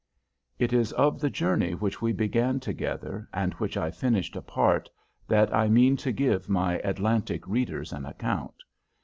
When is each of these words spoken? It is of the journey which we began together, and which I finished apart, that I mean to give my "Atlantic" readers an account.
It 0.57 0.73
is 0.73 0.93
of 0.93 1.19
the 1.21 1.29
journey 1.29 1.73
which 1.75 2.01
we 2.01 2.11
began 2.11 2.59
together, 2.59 3.29
and 3.31 3.53
which 3.59 3.77
I 3.77 3.91
finished 3.91 4.35
apart, 4.35 4.89
that 5.27 5.53
I 5.53 5.69
mean 5.69 5.95
to 5.97 6.11
give 6.11 6.49
my 6.49 6.79
"Atlantic" 6.79 7.47
readers 7.47 7.93
an 7.93 8.07
account. 8.07 8.63